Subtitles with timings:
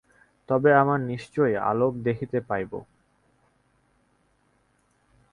[0.49, 2.71] তবেই আমরা নিশ্চয়ই আলোক দেখিতে পাইব।